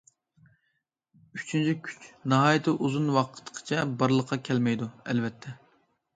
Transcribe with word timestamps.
ئۈچىنچى 1.39 1.75
كۈچ 1.87 2.07
ناھايىتى 2.33 2.73
ئۇزۇن 2.87 3.07
ۋاقىتقىچە 3.19 3.85
بارلىققا 4.01 4.41
كەلمەيدۇ، 4.51 4.91
ئەلۋەتتە. 5.09 5.57